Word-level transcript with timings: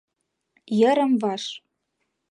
Йырым-ваш 0.79 1.43